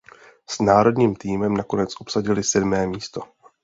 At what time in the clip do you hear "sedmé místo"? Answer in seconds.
2.43-3.21